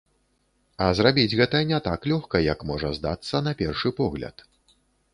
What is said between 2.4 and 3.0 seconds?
як можа